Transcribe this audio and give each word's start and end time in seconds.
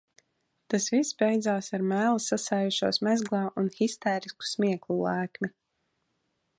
Tas 0.73 0.87
viss 0.93 1.11
beidzās 1.19 1.69
ar 1.77 1.83
mēli 1.91 2.23
sasējušos 2.29 3.01
mezglā 3.09 3.43
un 3.63 3.71
histērisku 3.77 4.51
smieklu 4.53 5.01
lēkmi. 5.05 5.53